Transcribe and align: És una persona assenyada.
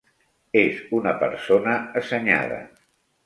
És 0.61 0.77
una 0.99 1.13
persona 1.25 1.77
assenyada. 2.01 2.61